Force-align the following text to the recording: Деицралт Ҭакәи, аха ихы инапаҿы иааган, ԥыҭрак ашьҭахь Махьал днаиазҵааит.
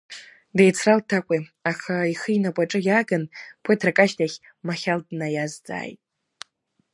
Деицралт 0.57 1.05
Ҭакәи, 1.09 1.41
аха 1.71 1.95
ихы 2.11 2.31
инапаҿы 2.35 2.79
иааган, 2.87 3.23
ԥыҭрак 3.63 3.97
ашьҭахь 4.03 4.37
Махьал 4.65 4.99
днаиазҵааит. 5.07 5.99